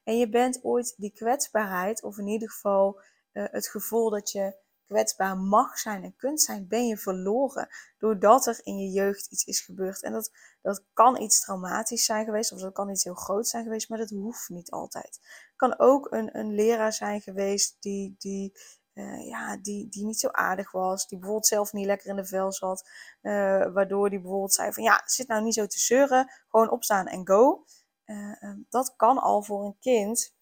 En 0.07 0.17
je 0.17 0.29
bent 0.29 0.63
ooit 0.63 0.93
die 0.97 1.11
kwetsbaarheid, 1.11 2.03
of 2.03 2.17
in 2.17 2.27
ieder 2.27 2.49
geval 2.49 3.01
uh, 3.33 3.45
het 3.51 3.67
gevoel 3.67 4.09
dat 4.09 4.31
je 4.31 4.55
kwetsbaar 4.85 5.37
mag 5.37 5.77
zijn 5.77 6.03
en 6.03 6.15
kunt 6.15 6.41
zijn, 6.41 6.67
ben 6.67 6.87
je 6.87 6.97
verloren. 6.97 7.67
Doordat 7.97 8.45
er 8.45 8.59
in 8.63 8.77
je 8.77 8.89
jeugd 8.89 9.31
iets 9.31 9.43
is 9.43 9.61
gebeurd. 9.61 10.03
En 10.03 10.11
dat, 10.11 10.31
dat 10.61 10.83
kan 10.93 11.21
iets 11.21 11.39
traumatisch 11.39 12.05
zijn 12.05 12.25
geweest, 12.25 12.51
of 12.51 12.59
dat 12.59 12.73
kan 12.73 12.89
iets 12.89 13.03
heel 13.03 13.13
groot 13.13 13.47
zijn 13.47 13.63
geweest, 13.63 13.89
maar 13.89 13.97
dat 13.97 14.09
hoeft 14.09 14.49
niet 14.49 14.71
altijd. 14.71 15.19
Het 15.21 15.55
kan 15.55 15.79
ook 15.79 16.11
een, 16.11 16.37
een 16.37 16.53
leraar 16.53 16.93
zijn 16.93 17.21
geweest 17.21 17.77
die, 17.79 18.15
die, 18.17 18.53
uh, 18.93 19.27
ja, 19.27 19.57
die, 19.57 19.89
die 19.89 20.05
niet 20.05 20.19
zo 20.19 20.27
aardig 20.27 20.71
was, 20.71 21.07
die 21.07 21.17
bijvoorbeeld 21.17 21.47
zelf 21.47 21.73
niet 21.73 21.85
lekker 21.85 22.09
in 22.09 22.15
de 22.15 22.25
vel 22.25 22.51
zat, 22.51 22.89
uh, 23.21 23.73
waardoor 23.73 24.09
die 24.09 24.21
bijvoorbeeld 24.21 24.53
zei 24.53 24.73
van 24.73 24.83
ja, 24.83 25.01
zit 25.05 25.27
nou 25.27 25.43
niet 25.43 25.53
zo 25.53 25.65
te 25.65 25.79
zeuren, 25.79 26.31
gewoon 26.47 26.69
opstaan 26.69 27.07
en 27.07 27.27
go. 27.27 27.65
Uh, 28.07 28.53
dat 28.69 28.95
kan 28.95 29.17
al 29.17 29.43
voor 29.43 29.65
een 29.65 29.77
kind, 29.79 30.35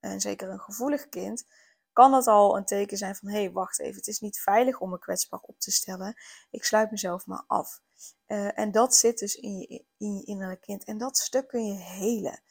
en 0.00 0.20
zeker 0.20 0.48
een 0.48 0.60
gevoelig 0.60 1.08
kind, 1.08 1.46
kan 1.92 2.10
dat 2.10 2.26
al 2.26 2.56
een 2.56 2.64
teken 2.64 2.96
zijn 2.96 3.16
van 3.16 3.28
hé, 3.28 3.38
hey, 3.38 3.52
wacht 3.52 3.80
even, 3.80 3.96
het 3.96 4.06
is 4.06 4.20
niet 4.20 4.40
veilig 4.40 4.80
om 4.80 4.90
me 4.90 4.98
kwetsbaar 4.98 5.40
op 5.40 5.58
te 5.58 5.70
stellen. 5.70 6.14
Ik 6.50 6.64
sluit 6.64 6.90
mezelf 6.90 7.26
maar 7.26 7.44
af. 7.46 7.80
Uh, 8.26 8.58
en 8.58 8.72
dat 8.72 8.96
zit 8.96 9.18
dus 9.18 9.34
in 9.34 9.58
je, 9.58 9.84
in 9.96 10.16
je 10.16 10.24
innerlijk 10.24 10.60
kind. 10.60 10.84
En 10.84 10.98
dat 10.98 11.16
stuk 11.16 11.48
kun 11.48 11.66
je 11.66 11.74
helen. 11.74 12.42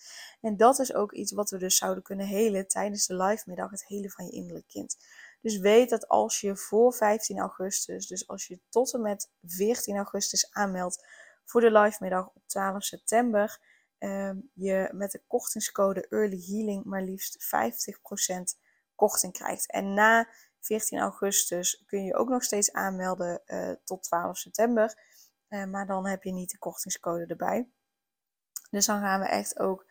En 0.42 0.58
dat 0.58 0.80
is 0.80 0.94
ook 0.94 1.12
iets 1.12 1.32
wat 1.32 1.50
we 1.50 1.58
dus 1.58 1.78
zouden 1.78 2.04
kunnen 2.04 2.26
helen 2.26 2.68
tijdens 2.68 3.06
de 3.06 3.16
live 3.16 3.44
middag, 3.46 3.72
het 3.72 3.88
helen 3.88 4.10
van 4.10 4.26
je 4.26 4.32
innerlijk 4.32 4.68
kind. 4.68 4.98
Dus 5.42 5.58
weet 5.58 5.90
dat 5.90 6.08
als 6.08 6.42
je 6.42 6.56
voor 6.56 6.94
15 6.94 7.40
augustus, 7.40 8.08
dus 8.08 8.28
als 8.28 8.48
je 8.48 8.60
tot 8.70 8.94
en 8.94 9.02
met 9.02 9.30
14 9.42 9.96
augustus 9.96 10.52
aanmeldt 10.52 11.06
voor 11.46 11.62
de 11.62 11.72
live 11.72 11.98
middag 12.00 12.28
op 12.28 12.42
12 12.46 12.84
september, 12.84 13.60
Ehm, 14.04 14.38
je 14.54 14.90
met 14.92 15.12
de 15.12 15.22
kortingscode 15.28 16.08
Early 16.10 16.44
Healing 16.46 16.84
maar 16.86 17.02
liefst 17.02 17.44
50% 17.44 18.60
korting 18.96 19.34
krijgt. 19.34 19.72
En 19.72 19.94
na 19.94 20.28
14 20.60 21.00
augustus 21.00 21.84
kun 21.86 22.04
je 22.04 22.16
ook 22.16 22.30
nog 22.30 22.44
steeds 22.44 22.72
aanmelden 22.72 23.42
uh, 23.46 23.72
tot 23.84 24.04
12 24.04 24.38
september. 24.38 24.94
Uh, 25.50 25.66
maar 25.66 25.88
dan 25.88 26.08
heb 26.08 26.24
je 26.24 26.32
niet 26.32 26.52
de 26.52 26.58
kortingscode 26.58 27.26
erbij. 27.26 27.70
Dus 28.70 28.86
dan 28.86 29.00
gaan 29.00 29.20
we 29.20 29.26
echt 29.26 29.60
ook 29.60 29.86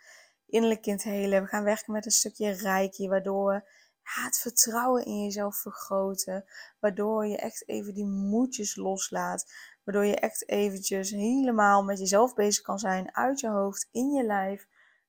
innerlijk 0.47 0.83
kind 0.83 1.03
helen. 1.03 1.43
We 1.43 1.49
gaan 1.49 1.65
werken 1.65 1.93
met 1.93 2.05
een 2.05 2.11
stukje 2.11 2.51
reiki, 2.51 3.09
waardoor 3.09 3.53
we 3.53 3.63
het 4.03 4.41
vertrouwen 4.41 5.05
in 5.05 5.23
jezelf 5.23 5.57
vergroten. 5.57 6.45
Waardoor 6.81 7.27
je 7.27 7.37
echt 7.37 7.69
even 7.69 7.95
die 7.95 8.07
moedjes 8.07 8.77
loslaat. 8.77 9.53
Waardoor 9.85 10.05
je 10.05 10.17
echt 10.17 10.49
eventjes 10.49 11.11
helemaal 11.11 11.85
met 11.85 11.99
jezelf 11.99 12.35
bezig 12.35 12.63
kan 12.63 12.79
zijn, 12.79 13.15
uit 13.15 13.41
je 13.41 13.49
hoofd, 13.49 13.89
in 13.91 14.11
je 14.11 14.25
lijf, 14.25 14.67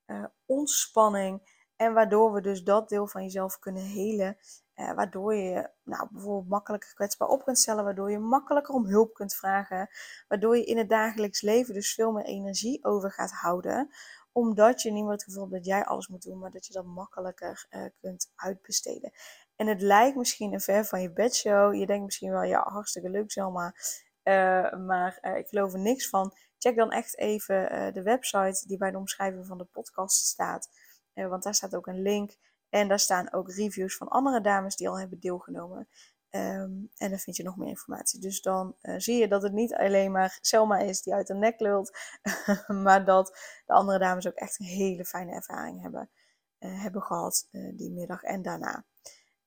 uh, 0.07 0.25
ontspanning. 0.45 1.61
En 1.75 1.93
waardoor 1.93 2.33
we 2.33 2.41
dus 2.41 2.63
dat 2.63 2.89
deel 2.89 3.07
van 3.07 3.23
jezelf 3.23 3.59
kunnen 3.59 3.83
helen. 3.83 4.37
Uh, 4.75 4.93
waardoor 4.93 5.35
je 5.35 5.69
nou, 5.83 6.07
bijvoorbeeld 6.11 6.49
makkelijker 6.49 6.93
kwetsbaar 6.93 7.27
op 7.27 7.43
kunt 7.43 7.59
stellen. 7.59 7.83
Waardoor 7.83 8.11
je 8.11 8.19
makkelijker 8.19 8.73
om 8.73 8.85
hulp 8.85 9.13
kunt 9.13 9.35
vragen. 9.35 9.89
Waardoor 10.27 10.57
je 10.57 10.65
in 10.65 10.77
het 10.77 10.89
dagelijks 10.89 11.41
leven 11.41 11.73
dus 11.73 11.93
veel 11.93 12.11
meer 12.11 12.25
energie 12.25 12.83
over 12.83 13.11
gaat 13.11 13.31
houden. 13.31 13.89
Omdat 14.31 14.81
je 14.81 14.91
niet 14.91 15.03
meer 15.03 15.11
het 15.11 15.23
gevoel 15.23 15.41
hebt 15.41 15.53
dat 15.53 15.65
jij 15.65 15.85
alles 15.85 16.07
moet 16.07 16.23
doen. 16.23 16.39
Maar 16.39 16.51
dat 16.51 16.65
je 16.65 16.73
dat 16.73 16.85
makkelijker 16.85 17.65
uh, 17.69 17.85
kunt 18.01 18.31
uitbesteden. 18.35 19.11
En 19.55 19.67
het 19.67 19.81
lijkt 19.81 20.17
misschien 20.17 20.53
een 20.53 20.61
ver 20.61 20.85
van 20.85 21.01
je 21.01 21.11
bedshow. 21.11 21.73
Je 21.73 21.85
denkt 21.85 22.05
misschien 22.05 22.31
wel, 22.31 22.43
ja 22.43 22.63
hartstikke 22.69 23.09
leuk 23.09 23.31
Selma. 23.31 23.73
Uh, 24.23 24.73
maar 24.73 25.17
uh, 25.21 25.37
ik 25.37 25.47
geloof 25.47 25.73
er 25.73 25.79
niks 25.79 26.09
van. 26.09 26.33
Check 26.57 26.75
dan 26.75 26.91
echt 26.91 27.17
even 27.17 27.73
uh, 27.73 27.93
de 27.93 28.01
website 28.01 28.67
die 28.67 28.77
bij 28.77 28.91
de 28.91 28.97
omschrijving 28.97 29.45
van 29.45 29.57
de 29.57 29.63
podcast 29.63 30.25
staat. 30.25 30.69
want 31.13 31.43
daar 31.43 31.55
staat 31.55 31.75
ook 31.75 31.87
een 31.87 32.01
link. 32.01 32.35
En 32.69 32.87
daar 32.87 32.99
staan 32.99 33.33
ook 33.33 33.51
reviews 33.51 33.97
van 33.97 34.07
andere 34.07 34.41
dames 34.41 34.75
die 34.75 34.89
al 34.89 34.99
hebben 34.99 35.19
deelgenomen. 35.19 35.87
Um, 36.29 36.89
en 36.97 37.09
dan 37.09 37.19
vind 37.19 37.35
je 37.35 37.43
nog 37.43 37.57
meer 37.57 37.67
informatie. 37.67 38.19
Dus 38.19 38.41
dan 38.41 38.75
zie 38.97 39.17
je 39.17 39.27
dat 39.27 39.43
het 39.43 39.53
niet 39.53 39.73
alleen 39.73 40.11
maar 40.11 40.37
Selma 40.41 40.77
is 40.77 41.01
die 41.01 41.13
uit 41.13 41.27
de 41.27 41.33
nek 41.33 41.59
lult. 41.59 41.97
maar 42.83 43.05
dat 43.05 43.27
de 43.65 43.73
andere 43.73 43.99
dames 43.99 44.27
ook 44.27 44.33
echt 44.33 44.59
een 44.59 44.65
hele 44.65 45.05
fijne 45.05 45.31
ervaring 45.31 45.81
hebben, 45.81 46.09
hebben 46.57 47.01
gehad 47.01 47.47
die 47.51 47.91
middag 47.91 48.23
en 48.23 48.41
daarna. 48.41 48.85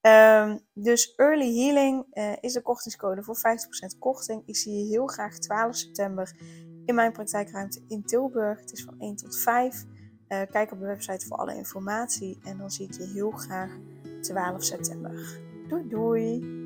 Um, 0.07 0.61
dus 0.73 1.15
Early 1.17 1.57
Healing 1.57 2.07
uh, 2.13 2.33
is 2.41 2.53
de 2.53 2.63
kortingscode 2.63 3.23
voor 3.23 3.37
50% 3.37 3.99
korting. 3.99 4.43
Ik 4.47 4.57
zie 4.57 4.79
je 4.79 4.85
heel 4.85 5.07
graag 5.07 5.39
12 5.39 5.77
september 5.77 6.35
in 6.85 6.95
mijn 6.95 7.13
praktijkruimte 7.13 7.83
in 7.89 8.05
Tilburg. 8.05 8.61
Het 8.61 8.73
is 8.73 8.85
van 8.85 8.95
1 8.99 9.17
tot 9.17 9.39
5. 9.39 9.85
Uh, 9.85 10.41
eh, 10.41 10.51
kijk 10.51 10.73
op 10.73 10.79
de 10.79 10.87
website 10.87 11.27
voor 11.27 11.37
alle 11.37 11.55
informatie. 11.55 12.39
En 12.45 12.59
dan 12.59 12.71
zie 12.71 12.87
ik 12.87 12.95
je 12.95 13.07
heel 13.07 13.31
graag 13.31 13.79
12 14.21 14.65
september. 14.65 15.41
Doei 15.69 15.89
doei! 15.89 16.66